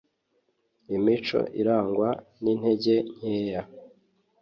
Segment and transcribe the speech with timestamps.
[0.95, 2.09] imico irangwa
[2.41, 3.61] n’intege nkeya